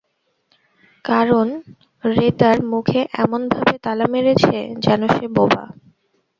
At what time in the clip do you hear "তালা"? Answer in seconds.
3.83-4.05